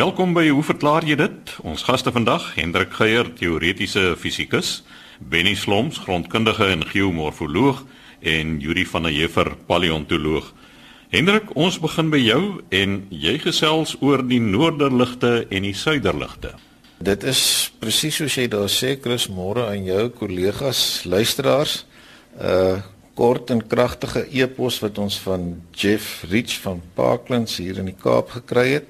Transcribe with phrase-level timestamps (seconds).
[0.00, 1.50] Welkom by Hoe verklaar jy dit?
[1.66, 4.78] Ons gaste vandag, Hendrik Geier, teoretiese fisikus,
[5.20, 7.82] Benny Sloms, grondkundige en geomorfoloog
[8.24, 10.46] en Yuri van der Heever, paleontoloog.
[11.12, 12.40] Hendrik, ons begin by jou
[12.78, 16.54] en jy gesels oor die noorderligte en die suiderligte.
[16.96, 17.42] Dit is
[17.82, 21.82] presies soos jy daar sê, Chris, môre aan jou kollegas, luisteraars.
[22.40, 22.78] Uh
[23.20, 25.42] kort en kragtige epos wat ons van
[25.76, 28.88] Jeff Rich van Parklands hier in die Kaap gekry het.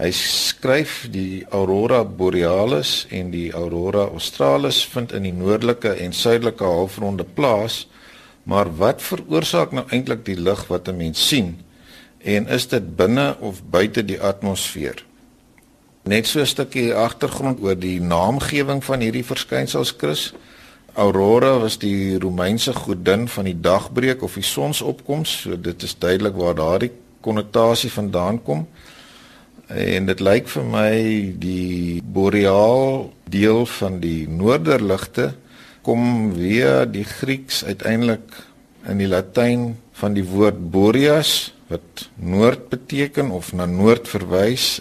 [0.00, 6.64] Hy skryf die aurora borealis en die aurora australis vind in die noordelike en suidelike
[6.64, 7.82] halfronde plaas.
[8.48, 11.58] Maar wat veroorsaak nou eintlik die lig wat 'n mens sien?
[12.24, 15.04] En is dit binne of buite die atmosfeer?
[16.04, 20.32] Net so 'n stukkie agtergrond oor die naamgewing van hierdie verskynsels, Chris.
[20.94, 25.40] Aurora was die Romeinse godin van die dagbreek of die sonsopkoms.
[25.40, 28.66] So dit is duidelik waar daardie konnotasie vandaan kom.
[29.70, 30.94] En dit lyk vir my
[31.38, 35.28] die boreaal deel van die noorderligte
[35.86, 38.34] kom weer die Grieks uiteindelik
[38.90, 44.80] in die Latyn van die woord boreas wat noord beteken of na noord verwys.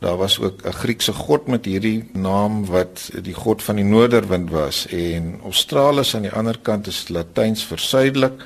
[0.00, 4.50] Daar was ook 'n Griekse god met hierdie naam wat die god van die noorderwind
[4.50, 8.44] was en Australis aan die ander kant is Latyns vir suidelik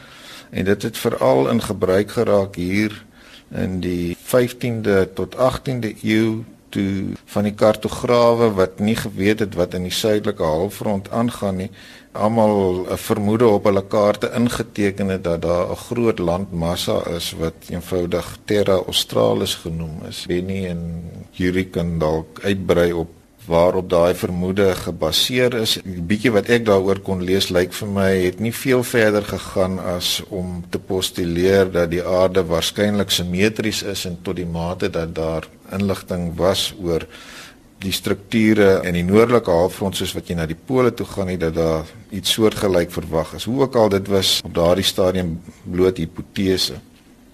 [0.50, 3.04] en dit het veral in gebruik geraak hier
[3.50, 9.74] in die 15de tot 18de eeu toe van die kartograwe wat nie geweet het wat
[9.74, 11.70] in die suidelike halfrond aangaan nie
[12.12, 17.54] almal 'n vermoede op hulle kaarte ingeteken het dat daar 'n groot landmassa is wat
[17.68, 20.24] eenvoudig Terra Australis genoem is.
[20.26, 23.08] Benny en Yuri kan dalk uitbrei op
[23.50, 25.76] waarop daai vermoede gebaseer is.
[25.82, 29.78] Die bietjie wat ek daaroor kon lees lyk vir my het nie veel verder gegaan
[29.96, 35.14] as om te postuleer dat die aarde waarskynlik simmetries is en tot die mate dat
[35.16, 37.06] daar inligting was oor
[37.80, 41.40] die strukture in die noordelike halfrond soos wat jy na die pole toe gaan het
[41.46, 43.48] dat daar iets soortgelyk verwag is.
[43.48, 46.76] Hoe ook al dit was op daardie stadium bloot hipotese.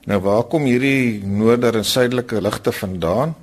[0.06, 3.34] Nou waar kom hierdie noorder en suidelike ligte vandaan?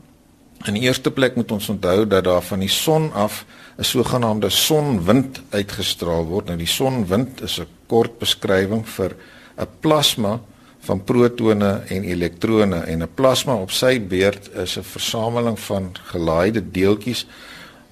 [0.63, 3.45] In die eerste plek moet ons onthou dat daar van die son af
[3.77, 6.45] 'n sogenaamde sonwind uitgestraal word.
[6.45, 9.15] Nou die sonwind is 'n kort beskrywing vir
[9.57, 10.39] 'n plasma
[10.79, 16.71] van protone en elektrone en 'n plasma op sy beurt is 'n versameling van gelaaide
[16.71, 17.25] deeltjies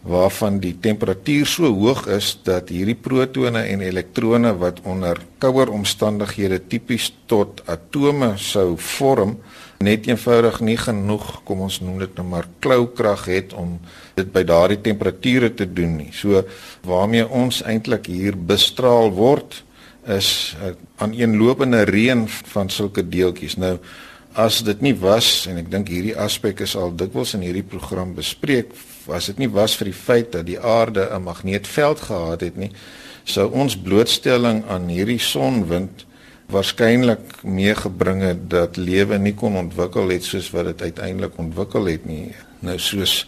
[0.02, 6.68] waarvan die temperatuur so hoog is dat hierdie protone en elektrone wat onder kouer omstandighede
[6.68, 9.38] tipies tot atome sou vorm
[9.81, 13.80] net eenvoudig nie genoeg, kom ons noem dit nou maar kloukrag het om
[14.16, 16.12] dit by daardie temperature te doen nie.
[16.14, 16.44] So
[16.88, 19.64] waarmee ons eintlik hier bestraal word
[20.08, 23.58] is 'n aaneenlopende reën van sulke deeltjies.
[23.58, 23.80] Nou
[24.34, 28.14] as dit nie was en ek dink hierdie aspek is al dikwels in hierdie program
[28.16, 28.72] bespreek,
[29.06, 32.72] was dit nie was vir die feit dat die aarde 'n magneetveld gehad het nie,
[33.24, 36.06] sou ons blootstelling aan hierdie sonwind
[36.51, 42.06] waarskynlik meegebring het dat lewe nie kon ontwikkel het soos wat dit uiteindelik ontwikkel het
[42.06, 42.35] nie.
[42.59, 43.28] Nou soos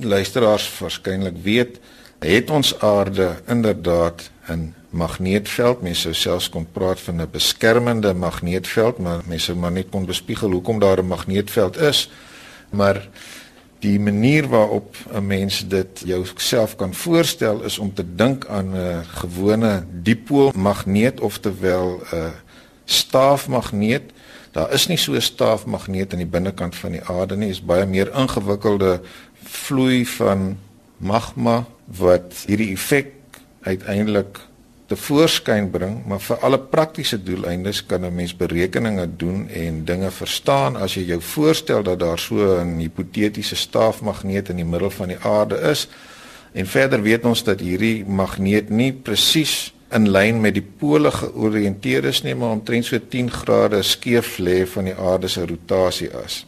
[0.00, 1.80] luisteraars waarskynlik weet,
[2.22, 5.82] het ons aarde inderdaad 'n magneetveld.
[5.82, 10.06] Mense sou selfs kon praat van 'n beskermende magneetveld, maar mense sou maar net kon
[10.06, 12.10] bespiegel hoekom daar 'n magneetveld is.
[12.70, 13.08] Maar
[13.82, 19.04] die manier waarop 'n mens dit jouself kan voorstel is om te dink aan 'n
[19.04, 22.32] gewone dipoolmagneet of terwyl 'n
[22.84, 24.02] staafmagneet.
[24.52, 27.46] Daar is nie so 'n staafmagneet aan die binnekant van die aarde nie.
[27.46, 29.00] Dit is baie meer ingewikkelde
[29.42, 30.58] vloei van
[30.96, 33.06] magma wat hierdie effek
[33.62, 34.38] uiteindelik
[34.92, 40.10] te voorskyn bring, maar vir alle praktiese doeleindes kan 'n mens berekeninge doen en dinge
[40.10, 45.08] verstaan as jy jou voorstel dat daar so 'n hipotetiese staafmagneet in die middel van
[45.08, 45.88] die aarde is.
[46.52, 52.04] En verder weet ons dat hierdie magneet nie presies in lyn met die pole georiënteer
[52.04, 56.46] is nie, maar omtrent so 10 grade skeef lê van die aarde se rotasie as.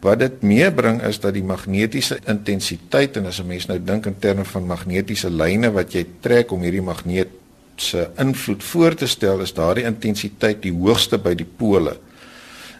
[0.00, 4.18] Wat dit meebring is dat die magnetiese intensiteit en as 'n mens nou dink in
[4.18, 7.28] terme van magnetiese lyne wat jy trek om hierdie magneet
[7.76, 11.96] se invloed voor te stel, is daardie intensiteit die hoogste by die pole.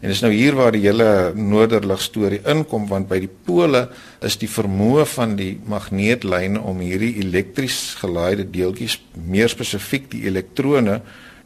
[0.03, 3.85] En dis nou hier waar die hele noorderlig storie inkom want by die pole
[4.27, 10.99] is die vermoë van die magneetlyne om hierdie elektries gelaaide deeltjies, meer spesifiek die elektrone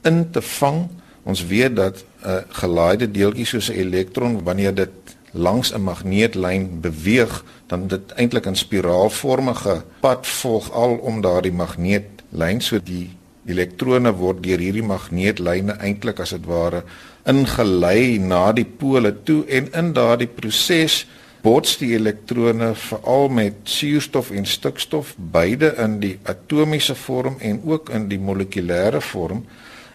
[0.08, 0.86] in te vang.
[1.28, 6.80] Ons weet dat 'n uh, gelaaide deeltjie soos 'n elektron wanneer dit langs 'n magneetlyn
[6.80, 13.10] beweeg, dan dit eintlik 'n spiraalvormige pad volg al om daardie magneetlyn so die
[13.46, 16.82] elektrone word deur hierdie magneetlyne eintlik as dit ware
[17.26, 21.04] ingelei na die pole toe en in daardie proses
[21.46, 27.92] bots die elektrone veral met suurstof en stikstof beide in die atomiese vorm en ook
[27.94, 29.44] in die molekulêre vorm.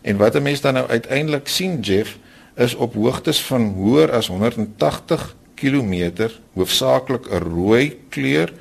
[0.02, 2.18] En wat 'n mens dan nou uiteindelik sien Jeff
[2.56, 8.54] is op hoogtes van hoër as 180 km hoofsaaklik 'n rooi kleur.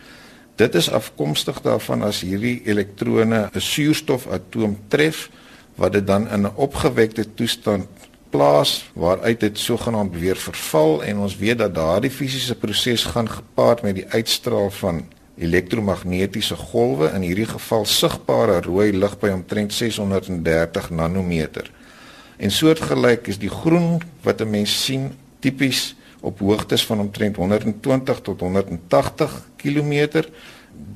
[0.60, 5.30] Dit is afkomstig daarvan as hierdie elektrone 'n suurstofatoom tref
[5.80, 7.86] wat dit dan in 'n opgewekte toestand
[8.30, 13.82] plaas waaruit dit sogenaamd weer verval en ons weet dat daardie fisiese proses gaan gepaard
[13.82, 15.08] met die uitstraal van
[15.38, 21.70] elektromagnetiese golwe in hierdie geval sigbare rooi lig by omtrent 630 nanometer.
[22.36, 28.20] En soortgelyk is die groen wat 'n mens sien tipies op hoogtes van omtrent 120
[28.20, 30.22] tot 180 km.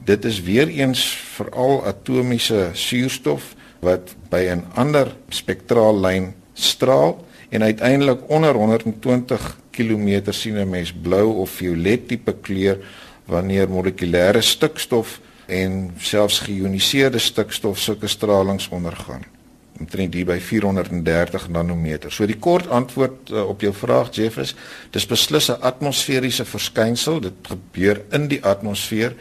[0.05, 1.05] Dit is weer eens
[1.35, 10.57] veral atomiese suurstof wat by 'n ander spektraallyn straal en uiteindelik onder 120 km sien
[10.57, 12.79] 'n mens blou of violet tipe kleur
[13.25, 19.34] wanneer molekulêre stikstof en selfs geioniseerde stikstof sulke stralings ondergaan
[19.81, 22.13] omtrent hier by 430 nanometer.
[22.13, 24.55] So die kort antwoord uh, op jou vraag Jeff is
[24.91, 27.21] dis beslis 'n atmosferiese verskynsel.
[27.21, 29.15] Dit gebeur in die atmosfeer.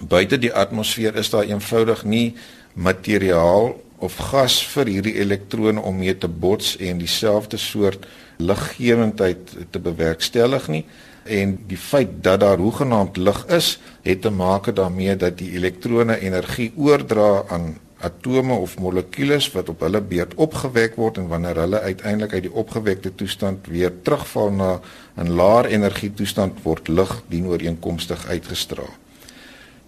[0.00, 2.34] Buite die atmosfeer is daar eenvoudig nie
[2.74, 8.06] materiaal of gas vir hierdie elektrone om mee te bots en dieselfde soort
[8.38, 10.84] liggewendheid te bewerkstellig nie
[11.28, 16.20] en die feit dat daar hoegenaamd lig is het te maak daarmee dat die elektrone
[16.20, 21.80] energie oordra aan atome of molekules wat op hulle beurt opgewek word en wanneer hulle
[21.80, 24.80] uiteindelik uit die opgewekte toestand weer terugval na
[25.16, 28.94] 'n laer energie toestand word lig dienooreenkomstig uitgestraal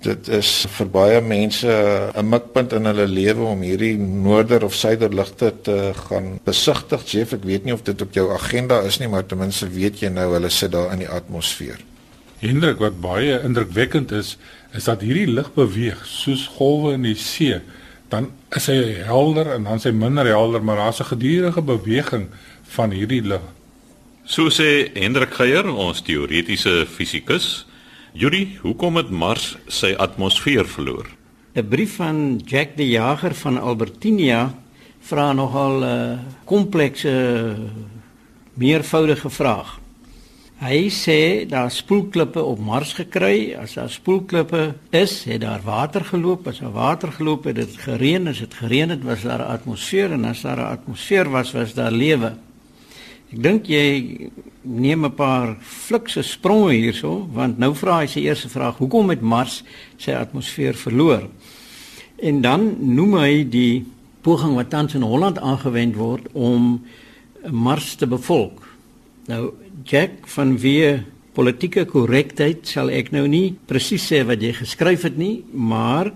[0.04, 5.12] dit is vir baie mense 'n mikpunt in hulle lewe om hierdie noorder of suider
[5.14, 7.04] ligte te gaan besigtig.
[7.04, 10.00] Jeff, ek weet nie of dit op jou agenda is nie, maar ten minste weet
[10.00, 11.78] jy nou hulle sit daar in die atmosfeer.
[12.38, 14.38] Hendrik, wat baie indrukwekkend is,
[14.72, 17.60] is dat hierdie lig beweeg soos golwe in die see.
[18.10, 22.28] Dan is hy helder en dan is hy minder helder, maar daar's 'n gedurende beweging
[22.74, 23.42] van hierdie lig.
[24.24, 27.66] So sê Hendrik Geier, ons teoretiese fisikus,
[28.12, 31.06] Yuri, hoekom het Mars sy atmosfeer verloor?
[31.54, 34.54] 'n Brief van Jack die Jager van Albertinia
[35.00, 37.56] vra nogal 'n uh, komplekse
[38.54, 39.79] meervoudige vraag.
[40.60, 46.50] Hy sê daar spoelklippe op Mars gekry, as daar spoelklippe is, het daar water geloop,
[46.50, 50.12] as daar water geloop het, het gereën, as dit gereën het, was daar 'n atmosfeer
[50.12, 52.36] en as daar 'n atmosfeer was, was daar lewe.
[53.32, 54.28] Ek dink jy
[54.60, 59.20] neem 'n paar flikse spronge hierso, want nou vra hy sy eerste vraag: Hoekom het
[59.20, 59.62] Mars
[59.96, 61.28] sy atmosfeer verloor?
[62.18, 63.86] En dan noem hy die
[64.20, 66.84] poging wat tans in Holland aangewend word om
[67.50, 68.68] Mars te bevolk.
[69.26, 69.52] Nou
[69.90, 71.00] Jack van wie
[71.34, 76.12] politieke korrektheid sal ek nou nie presies sê wat jy geskryf het nie, maar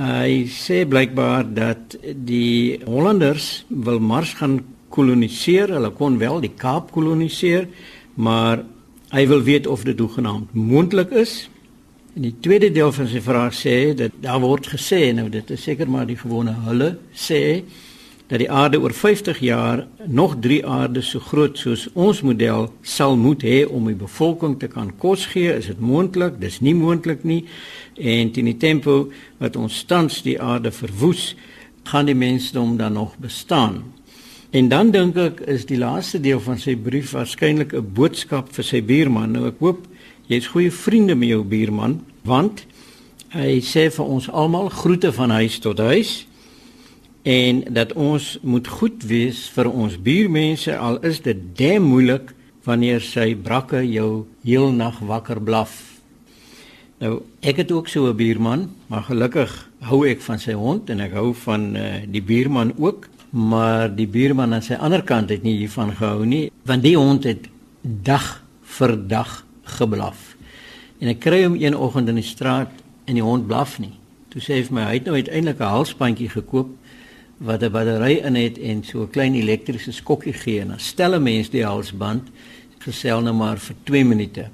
[0.00, 4.58] hy sê blykbaar dat die Hollanders wil Mars gaan
[4.92, 5.72] koloniseer.
[5.78, 7.70] Hulle kon wel die Kaap koloniseer,
[8.20, 8.66] maar
[9.14, 11.46] hy wil weet of dit hoegenaamd moontlik is.
[12.12, 15.64] En die tweede deel van sy vraag sê dat daar word gesê nou dit is
[15.70, 17.62] seker maar die gewone hulle sê
[18.30, 23.16] dat die aarde oor 50 jaar nog 3 aarde so groot soos ons model sal
[23.18, 25.50] moet hê om die bevolking te kan kos gee.
[25.50, 26.38] Is dit moontlik?
[26.38, 27.42] Dis nie moontlik nie.
[27.98, 29.08] En teen die tempo
[29.42, 31.34] wat ons tans die aarde verwoes,
[31.90, 33.82] gaan die mensdom dan nog bestaan.
[34.54, 38.64] En dan dink ek is die laaste deel van sy brief waarskynlik 'n boodskap vir
[38.64, 39.32] sy buurman.
[39.32, 39.86] Nou ek hoop
[40.28, 42.66] jy's goeie vriende met jou buurman want
[43.34, 46.26] hy sê vir ons almal groete van huis tot huis
[47.22, 52.34] en dat ons moet goed wees vir ons buurmense al is dit dem moeilik
[52.64, 56.00] wanneer sy brakke jou heel nag wakker blaf.
[57.00, 61.00] Nou ek het ook so 'n buurman, maar gelukkig hou ek van sy hond en
[61.00, 65.44] ek hou van uh, die buurman ook maar die buurman aan sy ander kant het
[65.46, 67.46] nie hiervan gehou nie want die hond het
[67.82, 68.42] dag
[68.76, 69.44] vir dag
[69.78, 70.34] geblaf
[70.98, 72.72] en ek kry hom een oggend in die straat
[73.06, 73.94] en die hond blaf nie
[74.34, 76.74] toe sê hy vir my hy het nou uiteindelik 'n halsbandjie gekoop
[77.40, 81.14] wat 'n battery in het en so 'n klein elektriese skokkie gee en dan stel
[81.14, 82.28] 'n mens die halsband
[82.78, 84.48] gesel nou maar vir 2 minute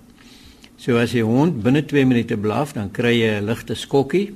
[0.76, 4.34] so as die hond binne 2 minute blaf dan kry jy 'n ligte skokkie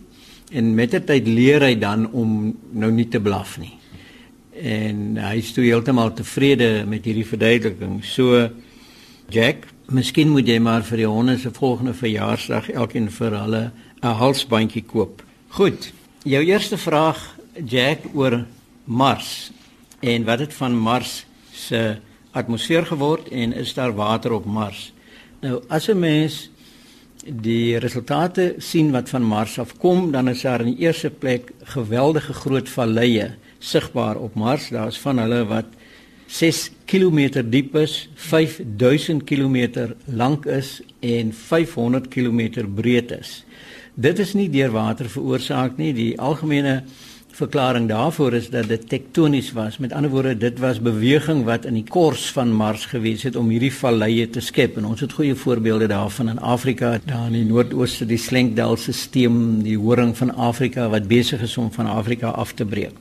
[0.53, 3.81] en met die tyd leer hy dan om nou nie te blaf nie
[4.61, 8.01] en hy is toe heeltemal tevrede met hierdie verduideliking.
[8.05, 8.49] So
[9.31, 13.63] Jack, miskien moet jy maar vir die honde se volgende verjaarsdag elkeen vir hulle
[14.03, 15.23] 'n halsbandjie koop.
[15.49, 15.93] Goed.
[16.25, 18.45] Jou eerste vraag Jack oor
[18.85, 19.51] Mars
[20.01, 21.97] en wat het van Mars se
[22.33, 24.93] atmosfeer geword en is daar water op Mars?
[25.41, 26.51] Nou as 'n mens
[27.25, 32.33] die resultate sien wat van Mars afkom, dan is daar in die eerste plek geweldige
[32.33, 34.69] groot valleie sigbaar op Mars.
[34.69, 35.67] Daar's van hulle wat
[36.27, 43.45] 6 km diep is, 5000 km lank is en 500 km breed is.
[43.95, 45.93] Dit is nie deur water veroorsaak nie.
[45.93, 46.85] Die algemene
[47.37, 49.79] verklaring daarvoor is dat dit tektonies was.
[49.79, 53.49] Met ander woorde, dit was beweging wat in die kors van Mars gewees het om
[53.49, 54.77] hierdie valleie te skep.
[54.77, 59.79] En ons het goeie voorbeelde daarvan in Afrika, daar in die noordooste, die Slenkdal-stelsel, die
[59.79, 62.97] horing van Afrika wat besig is om van Afrika af te breek.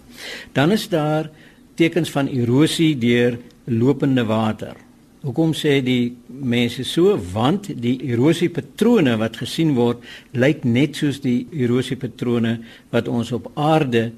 [0.52, 1.30] Dan is daar
[1.76, 4.76] tekens van erosie deur lopende water.
[5.20, 7.18] Hoekom sê die mense so?
[7.34, 10.00] Want die erosiepatrone wat gesien word,
[10.32, 12.54] lyk net soos die erosiepatrone
[12.94, 14.14] wat ons op aarde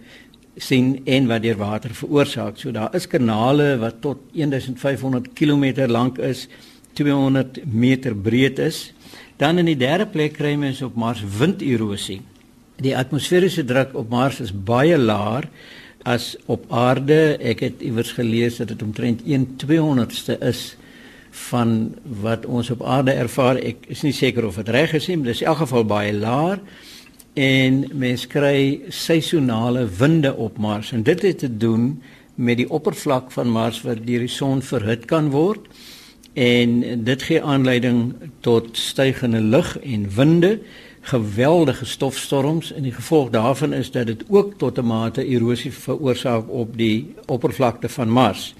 [0.62, 2.60] sien en wat deur water veroorsaak.
[2.62, 6.46] So daar is kanale wat tot 1500 km lank is,
[6.94, 8.92] 200 meter breed is.
[9.42, 12.20] Dan in die derde plek kry mens op Mars winderosie.
[12.78, 15.50] Die atmosferiese druk op Mars is baie laer
[16.06, 17.40] as op aarde.
[17.42, 20.76] Ek het iewers gelees dat dit omtrent 1/200ste is
[21.32, 23.56] van wat ons op aarde ervaar.
[23.56, 25.86] Ek is nie seker of dit reg is nie, maar dit is in elk geval
[25.86, 26.60] baie laag
[27.34, 32.02] en mens kry seisonale winde op Mars en dit het te doen
[32.36, 35.70] met die oppervlak van Mars wat deur die son verhit kan word
[36.34, 40.60] en dit gee aanleiding tot stygende lug en winde
[41.02, 46.50] geweldige stofstorms en die gevolg daarvan is dat dit ook tot 'n mate erosie veroorsaak
[46.50, 48.54] op die oppervlakte van Mars.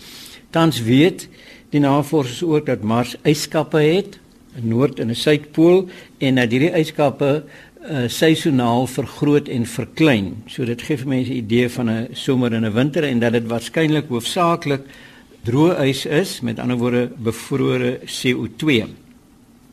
[0.50, 1.30] Tans weet
[1.72, 4.20] Die navorsers ook dat Mars yskappe het,
[4.60, 5.88] 'n noord en 'n suidpool
[6.18, 7.44] en dat hierdie yskappe
[7.90, 10.44] uh, seisoonaal vergroot en verklein.
[10.48, 13.32] So dit gee vir mense 'n idee van 'n somer en 'n winter en dat
[13.32, 14.82] dit waarskynlik hoofsaaklik
[15.44, 18.86] droë ys is, met ander woorde bevrore CO2.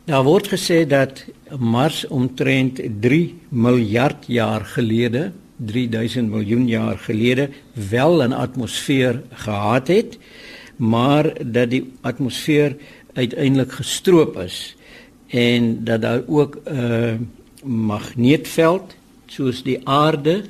[0.04, 1.24] Daar word gesê dat
[1.58, 7.50] Mars omtrent 3 miljard jaar gelede, 3000 miljoen jaar gelede
[7.90, 10.18] wel 'n atmosfeer gehad het
[10.78, 12.76] maar dat die atmosfeer
[13.12, 14.76] uiteindelik gestroop is
[15.26, 17.14] en dat daar ook 'n uh,
[17.64, 18.94] magneetveld
[19.26, 20.44] soos die aarde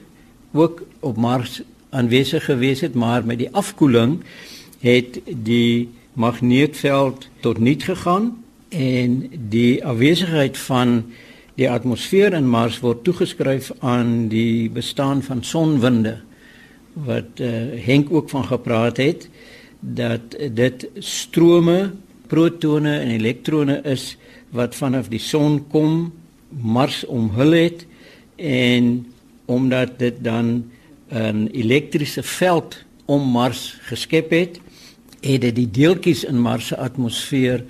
[0.52, 4.20] ook op Mars aanwesig gewees het maar met die afkoeling
[4.80, 11.04] het die magneetveld tot niet gegaan en die afwesigheid van
[11.54, 16.18] die atmosfeer in Mars word toegeskryf aan die bestaan van sonwinde
[16.92, 17.49] wat uh,
[17.85, 19.28] Henk ook van gepraat het
[19.80, 21.92] dat dit strome
[22.26, 24.16] protone en elektrone is
[24.50, 26.12] wat vanaf die son kom
[26.49, 27.87] Mars omhul het
[28.37, 29.06] en
[29.47, 30.70] omdat dit dan
[31.12, 34.61] 'n elektriese veld om Mars geskep het
[35.20, 37.64] het dit die deeltjies in Mars se atmosfeer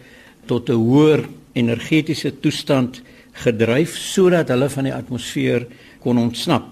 [0.46, 5.66] tot 'n hoër energetiese toestand gedryf sodat hulle van die atmosfeer
[5.98, 6.64] kon ontsnap.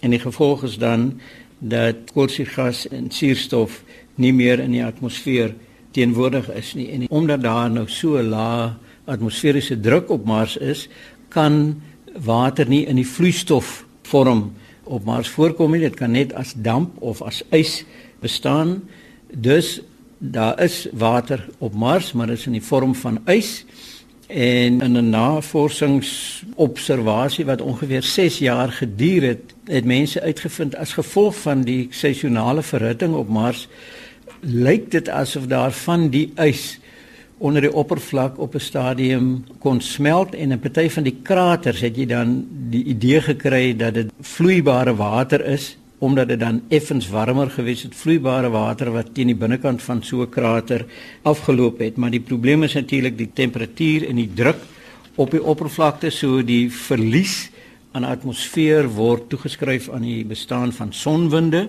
[0.00, 1.20] En die gevolg is dan
[1.58, 3.82] dat koolstofgas en suurstof
[4.16, 5.54] nie meer in die atmosfeer
[5.94, 8.72] teenwoordig is nie en omdat daar nou so lae
[9.04, 10.88] atmosferiese druk op Mars is,
[11.28, 11.82] kan
[12.24, 14.52] water nie in die vloeistof vorm
[14.84, 15.80] op Mars voorkom nie.
[15.84, 17.84] Dit kan net as damp of as ys
[18.24, 18.88] bestaan.
[19.28, 19.80] Dus
[20.18, 23.64] daar is water op Mars, maar dit is in die vorm van ys.
[24.26, 31.36] En in 'n navorsingsobservasie wat ongeveer 6 jaar geduur het, het mense uitgevind as gevolg
[31.36, 33.68] van die seisonale verhitting op Mars
[34.46, 36.78] lyk dit asof daar van die ys
[37.38, 41.96] onder die oppervlak op 'n stadium kon smelt en 'n party van die kraters het
[41.96, 47.50] jy dan die idee gekry dat dit vloeibare water is omdat dit dan effens warmer
[47.50, 47.94] gewees het.
[47.94, 50.86] Vloeibare water wat teen die binnekant van so 'n krater
[51.22, 51.96] afgeloop het.
[51.96, 54.60] Maar die probleem is natuurlik die temperatuur en die druk
[55.14, 57.50] op die oppervlakte so die verlies
[57.92, 61.68] aan atmosfeer word toegeskryf aan die bestaan van sonwinde.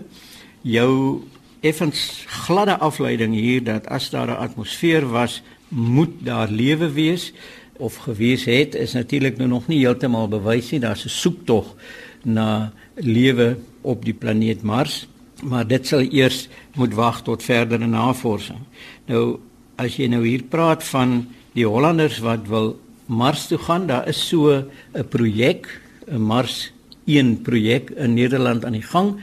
[0.62, 1.22] Jou
[1.66, 7.34] effens gladde afleiding hier dat as daar 'n atmosfeer was, moet daar lewe wees
[7.78, 10.80] of gewees het is natuurlik nou nog nie heeltemal bewys nie.
[10.80, 11.76] Daar's 'n soektog
[12.24, 15.08] na lewe op die planeet Mars,
[15.44, 18.60] maar dit sal eers moet wag tot verdere navorsing.
[19.06, 19.40] Nou
[19.76, 24.28] as jy nou hier praat van die Hollanders wat wil Mars toe gaan, daar is
[24.28, 24.50] so
[24.94, 26.72] 'n projek, 'n Mars
[27.06, 29.20] 1 projek in Nederland aan die gang.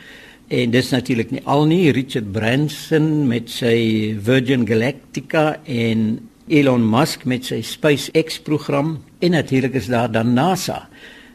[0.52, 6.18] En dis natuurlik nie al nie Richard Branson met sy Virgin Galactica en
[6.52, 10.90] Elon Musk met sy SpaceX program en natuurlik is daar dan NASA.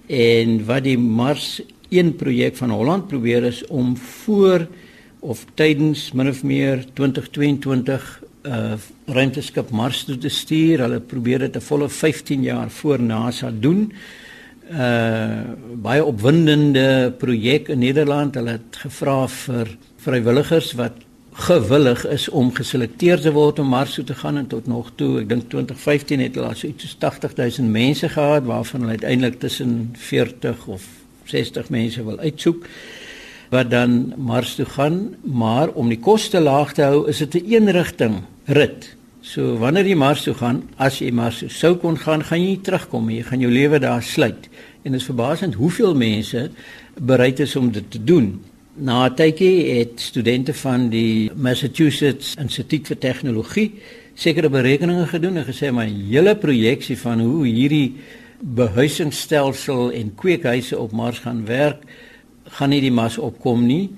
[0.06, 4.68] En wat die Mars 1 projek van Holland probeer is om voor
[5.26, 10.86] of tydens min of meer 2022 'n uh, ruimteskip Mars toe te stuur.
[10.86, 13.92] Hulle probeer dit 'n volle 15 jaar voor NASA doen.
[14.72, 18.36] Uh baie opwindende projek in Nederland.
[18.36, 19.70] Hulle het gevra vir
[20.04, 20.98] vrywilligers wat
[21.38, 25.20] gewillig is om geselekteer te word om Mars toe te gaan en tot nog toe,
[25.22, 29.92] ek dink 2015 het hulle so iets soos 80000 mense gehad waarvan hulle uiteindelik tussen
[29.94, 30.88] 40 of
[31.30, 32.66] 60 mense wil uitsoek
[33.54, 37.46] wat dan Mars toe gaan, maar om die koste laag te hou, is dit 'n
[37.54, 38.97] eenrigting rit.
[39.28, 42.54] So wanneer jy Mars toe gaan, as jy Mars toe sou kon gaan, gaan jy
[42.54, 43.18] nie terugkom nie.
[43.20, 44.48] Jy gaan jou lewe daar sluit.
[44.88, 46.46] En dit is verbasend hoeveel mense
[46.96, 48.38] bereid is om dit te doen.
[48.80, 53.72] Na 'n tydjie het studente van die Massachusetts Instituut vir Tegnologie
[54.16, 57.96] sekere berekeninge gedoen en gesê maar 'n hele projeksie van hoe hierdie
[58.40, 61.84] behuisingsstelsel en kweekhuise op Mars gaan werk
[62.56, 63.90] gaan nie die mas opkom nie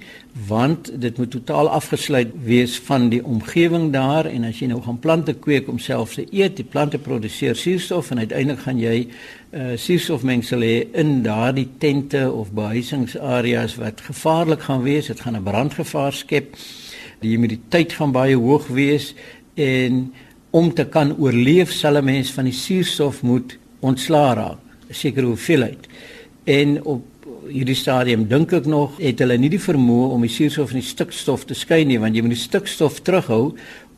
[0.48, 5.00] want dit moet totaal afgesluit wees van die omgewing daar en as jy nou gaan
[5.02, 8.96] plante kweek om self te eet, die plante produseer suurstof en uiteindelik gaan jy
[9.50, 15.44] uh suurstofmengsel hê in daardie tente of behuisingsareas wat gevaarlik gaan wees, dit gaan 'n
[15.44, 16.56] brandgevaar skep.
[17.20, 19.16] Die humiditeit gaan baie hoog wees
[19.56, 20.14] en
[20.52, 25.26] om te kan oorleef sal 'n mens van die suurstof moet ontslaa raak, 'n sekere
[25.26, 25.88] hoeveelheid.
[26.44, 27.04] En op
[27.48, 30.90] hierdie stadium dink ek nog het hulle nie die vermoë om die suurstof en die
[30.90, 33.56] stikstof te skei nie want jy moet die stikstof terughou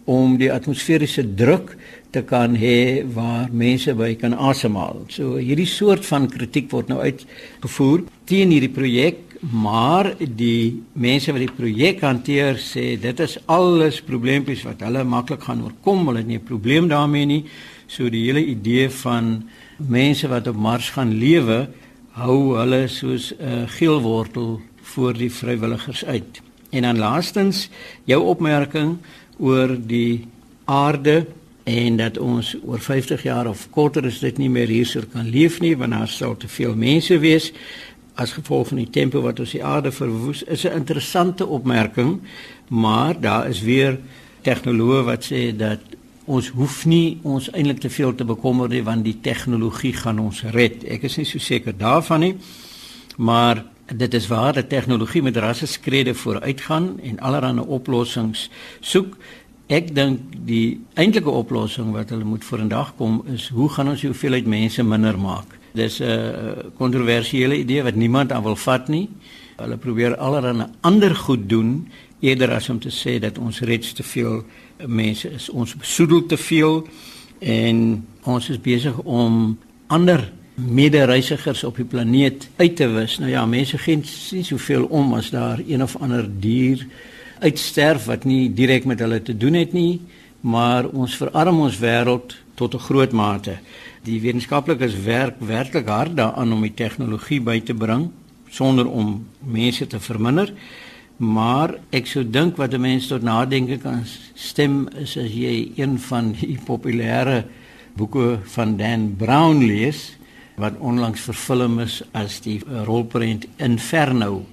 [0.10, 1.76] om die atmosferiese druk
[2.12, 5.06] te kan hê waar mense by kan asemhaal.
[5.10, 11.42] So hierdie soort van kritiek word nou uitgevoer teen hierdie projek, maar die mense wat
[11.42, 16.28] die projek hanteer sê dit is alles probleempies wat hulle maklik gaan oorkom, hulle het
[16.28, 17.44] nie 'n probleem daarmee nie.
[17.88, 21.68] So die hele idee van mense wat op Mars gaan lewe
[22.12, 26.42] hou hulle soos 'n uh, geelwortel voor die vrywilligers uit.
[26.70, 27.70] En dan laastens
[28.04, 28.98] jou opmerking
[29.38, 30.28] oor die
[30.66, 31.26] aarde
[31.64, 35.60] en dat ons oor 50 jaar of korter is dit nie meer hiersou kan leef
[35.62, 37.52] nie want daar sal te veel mense wees
[38.20, 42.20] as gevolg van die tempo wat ons die aarde verwoes is 'n interessante opmerking
[42.68, 44.00] maar daar is weer
[44.42, 45.80] tegnoloë wat sê dat
[46.32, 50.44] ons hoef nie ons eintlik te veel te bekommer nie want die tegnologie gaan ons
[50.56, 50.86] red.
[50.88, 52.34] Ek is nie so seker daarvan nie.
[53.18, 58.48] Maar dit is waar dat tegnologie met rasse skrede vooruitgaan en allerlei oplossings
[58.80, 59.18] soek.
[59.72, 64.48] Ek dink die eintlike oplossing wat hulle moet vorendag kom is hoe gaan ons hoeveelheid
[64.48, 65.58] mense minder maak?
[65.74, 69.10] Dis 'n kontroversiële idee wat niemand aan wil vat nie.
[69.58, 71.88] Hulle probeer allerlei ander goed doen
[72.22, 74.44] eerder as om te sê dat ons reeds te veel
[74.86, 75.50] mense is.
[75.50, 76.88] Ons besoedel te veel
[77.40, 79.58] en ons is besig om
[79.92, 83.18] ander medereisigers op die planeet uit te wis.
[83.20, 86.86] Nou ja, mense gee nie soveel om as daar een of ander dier
[87.42, 90.02] uitsterf wat nie direk met hulle te doen het nie,
[90.42, 93.58] maar ons verarm ons wêreld tot 'n groot mate.
[94.04, 98.10] Die wetenskaplikes werk werklik hard daaraan om die tegnologie by te bring
[98.50, 100.54] sonder om mense te verminder.
[101.22, 104.02] Maar ek sou dink wat 'n mens tot nadenke kan
[104.34, 107.46] stem is as jy een van die populêre
[107.94, 110.18] boeke van Dan Brown lees
[110.58, 114.46] wat onlangs vervilm is as die rolprent Inferno.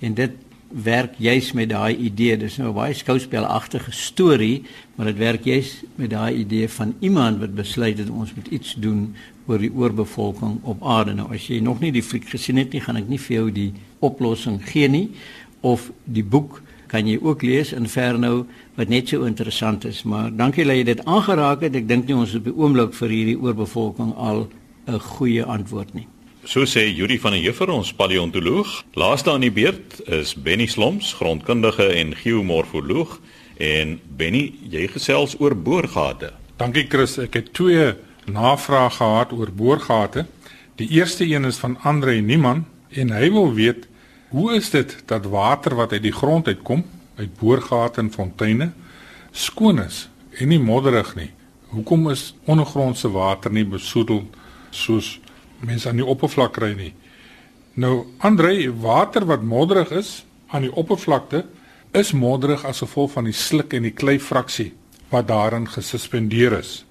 [0.00, 0.30] En dit
[0.68, 5.84] werk juis met daai idee dis nou 'n baie skouspelagtige storie maar dit werk juis
[5.94, 9.14] met daai idee van iemand wat besluit dat ons moet iets doen
[9.46, 11.14] oor die oorbevolking op aarde.
[11.14, 13.52] Nou as jy nog nie die fliek gesien het nie gaan ek nie vir jou
[13.52, 15.10] die oplossing gee nie
[15.60, 20.02] of die boek kan jy ook lees Inferno wat net so interessant is.
[20.02, 21.74] Maar dankie dat jy dit aangeraak het.
[21.74, 24.48] Ek dink nie ons op die oomblik vir hierdie oorbevolking al
[24.86, 26.06] 'n goeie antwoord nie.
[26.44, 28.84] So sê Juri van der Heever ons paleontoloog.
[28.94, 33.20] Laaste aan die beurt is Benny Sloms grondkundige en geomorfoloog.
[33.56, 36.32] En Benny jy gesels oor boorgate.
[36.56, 37.18] Dankie Chris.
[37.18, 37.94] Ek het twee
[38.26, 40.26] navrae gehad oor boorgate.
[40.76, 43.88] Die eerste een is van Andre Niemann en hy wil weet
[44.36, 46.82] Hoe is dit dat water wat uit die grond uitkom,
[47.16, 48.66] uit boorgate en fonteine,
[49.32, 51.30] skoon is en nie modderig nie?
[51.72, 54.26] Hoekom is ondergrondse water nie besoedel
[54.76, 55.14] soos
[55.64, 56.90] mense aan die oppervlak kry nie?
[57.80, 60.10] Nou, Andre, water wat modderig is
[60.52, 61.46] aan die oppervlakte
[61.96, 64.74] is modderig as gevolg van die sluk en die klei fraksie
[65.08, 66.82] wat daarin gesuspendeer is.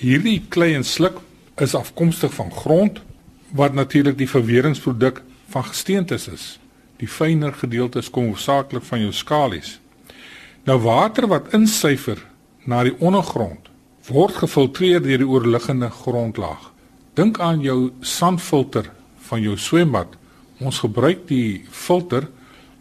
[0.00, 1.20] Hierdie klei en sluk
[1.60, 3.04] is afkomstig van grond
[3.52, 5.20] wat natuurlik die verweringsproduk
[5.52, 6.48] van gesteentes is.
[7.02, 9.78] Die fynere gedeeltes kom hoofsaaklik van jou skalies.
[10.68, 12.20] Nou water wat insyfer
[12.70, 13.66] na die ondergrond
[14.06, 16.68] word gefiltreer deur die oorliggende grondlaag.
[17.18, 18.88] Dink aan jou sandfilter
[19.28, 20.14] van jou swembad.
[20.62, 22.28] Ons gebruik die filter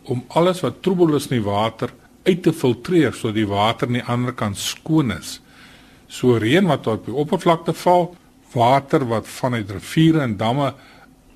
[0.09, 1.93] om alles wat troebel is in die water
[2.25, 5.39] uit te filtreer sodat die water aan die ander kant skoon is.
[6.09, 8.11] So reën wat op die oppervlakte val,
[8.53, 10.73] water wat vanuit riviere en damme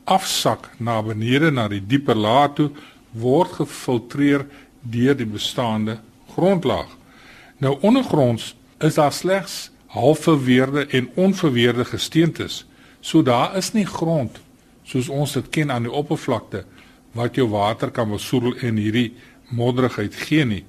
[0.06, 2.70] afsak na benede na die dieper laag toe
[3.12, 4.46] word gefiltreer
[4.82, 6.00] deur die bestaande
[6.36, 6.90] grondlaag.
[7.58, 12.66] Nou ondergronds is daar slegs halfverweerde en onverweerde gesteentes.
[13.00, 14.42] So daar is nie grond
[14.86, 16.64] soos ons dit ken aan die oppervlakte
[17.18, 19.14] wat jou water kan besoedel en hierdie
[19.56, 20.64] modderigheid gee nie.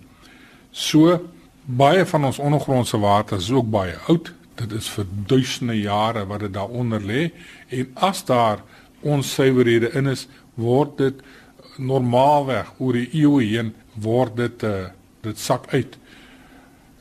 [0.70, 1.18] So
[1.66, 4.33] baie van ons ondergrondse water is ook baie oud.
[4.57, 7.29] Dit is vir duisende jare wat dit daaronder lê
[7.68, 8.62] en as daar
[9.00, 11.20] onsuiverhede in is, word dit
[11.76, 14.88] normaalweg oor die eeue heen word dit uh,
[15.24, 15.96] dit sak uit.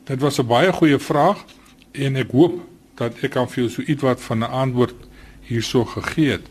[0.05, 1.45] Dit was 'n baie goeie vraag
[1.91, 2.61] en ek hoop
[2.95, 4.95] dat ek kan vir jou so ietwat van 'n antwoord
[5.41, 6.45] hierso gegee het.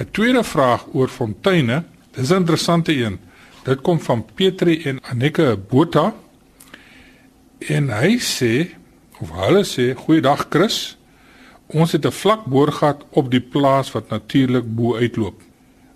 [0.00, 3.18] 'n Tweede vraag oor fonteine, dis 'n interessante een.
[3.64, 6.14] Dit kom van Petri en Anneke Botha.
[7.58, 8.74] En hy sê
[9.20, 10.96] of hulle sê, "Goeiedag Chris.
[11.74, 15.42] Ons het 'n vlak boorgat op die plaas wat natuurlik bo uitloop.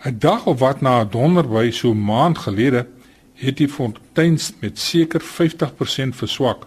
[0.05, 2.87] 'n Dag of wat na 'n donderbuy so maand gelede
[3.35, 6.67] het die fonteins met seker 50% verswak.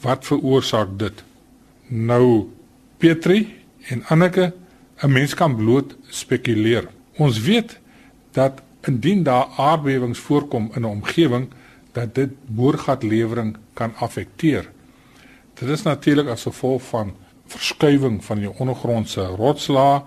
[0.00, 1.22] Wat veroorsaak dit?"
[1.86, 2.48] Nou
[2.96, 3.54] Petri
[3.88, 4.54] en Anneke,
[5.02, 6.88] 'n mens kan bloot spekuleer.
[7.16, 7.78] Ons weet
[8.32, 11.48] dat indien daar aardbewings voorkom in 'n omgewing
[11.92, 14.70] dat dit boorgatlewering kan affekteer.
[15.54, 17.14] Dit is natuurlik as gevolg van
[17.48, 20.02] verskuiwing van jou ondergrondse rotslaag,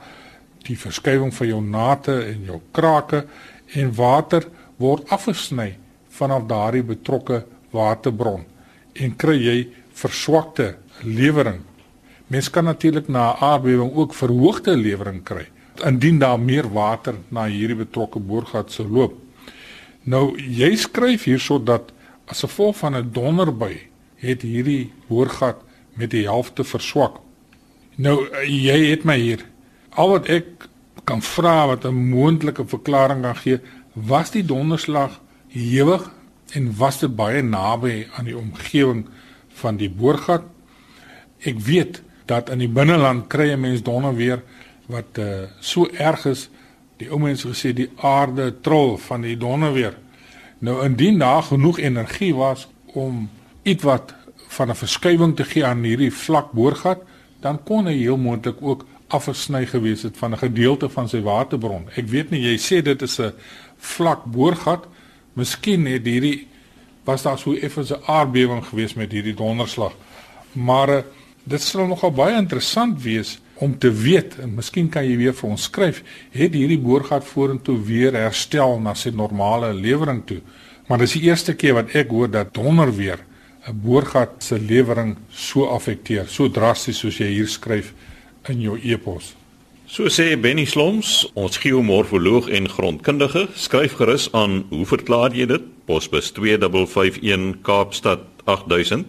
[0.68, 3.26] die verskuiwing van jou nate en jou krake
[3.74, 4.46] en water
[4.78, 5.76] word afgesny
[6.10, 8.46] vanaf daardie betrokke waterbron
[8.94, 9.58] en kry jy
[9.98, 11.62] verswakte lewering
[12.32, 15.48] Mens kan natuurlik na 'n aardbewing ook verhoogde lewering kry
[15.86, 19.14] indien daar meer water na hierdie betrokke boorgat sou loop.
[20.04, 21.92] Nou jy skryf hierso dat
[22.26, 23.80] as gevolg van 'n donderbui
[24.16, 25.58] het hierdie boorgat
[25.94, 27.20] met die helfte verswak.
[27.96, 29.44] Nou jy het my hier.
[30.00, 30.68] Al wat ek
[31.04, 33.60] kan vra wat 'n moontlike verklaring kan gee,
[33.94, 36.12] was die donderslag hewig
[36.54, 39.06] en was dit baie naby aan die omgewing
[39.48, 40.44] van die boorgat?
[41.44, 44.44] Ek weet dat in die binneland kry 'n mens donder weer
[44.88, 46.50] wat uh, so erg is.
[46.98, 49.98] Die ou mense gesê die aarde trol van die donder weer.
[50.60, 53.30] Nou indien daar genoeg energie was om
[53.64, 54.14] ietwat
[54.48, 57.00] van 'n verskuiwing te gee aan hierdie vlak boorgat
[57.42, 61.90] dan kon hy heel moontlik ook afgesny gewees het van 'n gedeelte van sy waterbron.
[61.96, 63.34] Ek weet nie jy sê dit is 'n
[63.78, 64.88] vlak boorgat.
[65.34, 66.48] Miskien het hierdie
[67.04, 69.94] was daar so effens 'n aardbewing gewees met hierdie donderslag.
[70.54, 71.04] Maar uh,
[71.42, 75.50] Dit sal nogal baie interessant wees om te weet en miskien kan jy weer vir
[75.50, 76.02] ons skryf,
[76.34, 80.40] het hierdie boorgat vorentoe weer herstel na sy normale lewering toe.
[80.86, 83.24] Maar dis die eerste keer wat ek hoor dat donder weer
[83.68, 87.94] 'n boorgat se lewering so affekteer, so drasties soos jy hier skryf
[88.50, 89.36] in jou e-pos.
[89.86, 95.62] So sê Benny Sloms, ons geomorfoloog en grondkundige, skryf gerus aan, hoe verklaar jy dit?
[95.86, 99.06] Posbus 2551 Kaapstad 8000